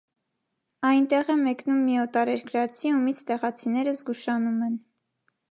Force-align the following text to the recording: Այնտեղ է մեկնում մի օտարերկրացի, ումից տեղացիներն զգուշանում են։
Այնտեղ 0.87 1.29
է 1.33 1.35
մեկնում 1.41 1.83
մի 1.89 1.99
օտարերկրացի, 2.05 2.93
ումից 2.97 3.21
տեղացիներն 3.29 4.01
զգուշանում 4.01 4.61
են։ 4.71 4.77